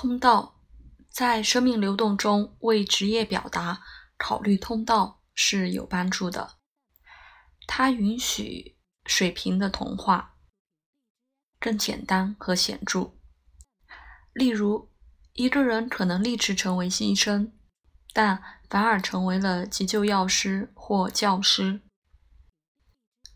[0.00, 0.60] 通道
[1.10, 3.82] 在生命流动中为职业表达
[4.16, 6.58] 考虑通道是有帮助的。
[7.66, 10.36] 它允许水平的同化
[11.58, 13.16] 更简单和显著。
[14.32, 14.92] 例如，
[15.32, 17.52] 一个人可能立志成为医生，
[18.12, 18.40] 但
[18.70, 21.80] 反而成为了急救药师或教师，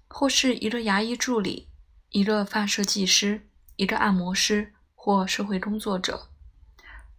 [0.06, 1.72] 或是一个牙医助理、
[2.10, 6.28] 一个放射技师、一个按摩师或社会工作者。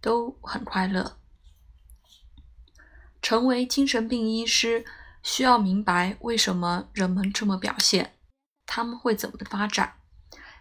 [0.04, 1.16] 都很快乐。
[3.22, 4.84] 成为精神病医师
[5.22, 8.12] 需要明白为什么人们这么表现，
[8.66, 9.94] 他们会怎么发展，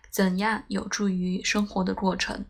[0.09, 2.45] 怎样有助于生活的过程。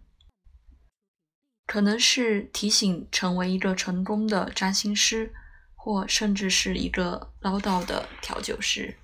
[1.65, 5.33] 可能是提醒成为一个成功的占星师，
[5.73, 8.99] 或甚至是一个唠叨的调酒师。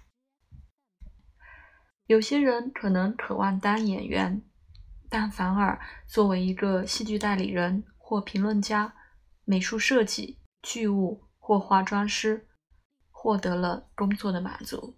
[2.05, 4.43] 有些人可能渴望当演员。
[5.09, 8.93] 但反而作为一个戏剧代理人或评论家、
[9.43, 12.47] 美术设计、剧务或化妆师，
[13.09, 14.97] 获得了工作的满足。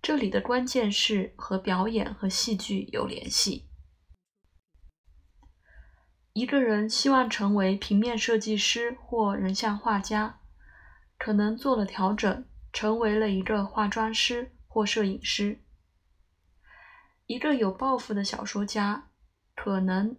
[0.00, 3.68] 这里的关键是和表演和戏剧有联系。
[6.32, 10.40] 一个人希望成为平面设计师或人像画家，
[11.18, 15.64] 可能做了调整，成为了一个化妆师或摄影师。
[17.28, 19.10] 一个有抱负的小说家，
[19.54, 20.16] 可能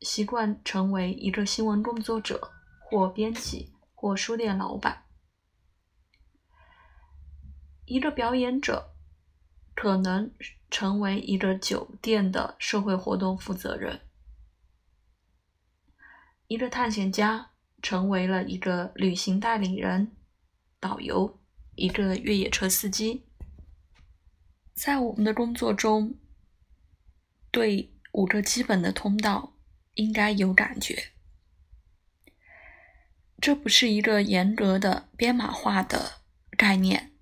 [0.00, 5.06] 习惯成为一个新闻工作者，或编辑，或书店老板。
[7.84, 8.94] 一个表演者
[9.74, 10.32] 可能
[10.70, 14.00] 成为一个酒店的社会活动负责人。
[16.46, 17.50] 一个探险家
[17.82, 20.12] 成为了一个旅行代理人、
[20.78, 21.40] 导游，
[21.74, 23.26] 一个越野车司机。
[24.74, 26.16] 在我们的工作中。
[27.52, 29.54] 对五个基本的通道
[29.94, 31.12] 应该有感觉。
[33.40, 36.22] 这不是一个严格的编码化的
[36.56, 37.12] 概念，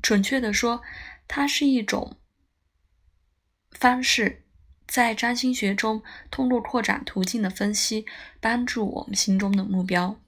[0.00, 0.82] 准确的说，
[1.28, 2.18] 它是一种
[3.72, 4.46] 方式，
[4.86, 8.06] 在占星学中通过扩展途径的分析，
[8.40, 10.20] 帮助我们心中的目标。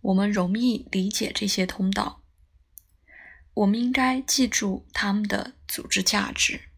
[0.00, 2.22] 我们容易理解这些通道，
[3.54, 6.71] 我们应该记住他们的组织价值。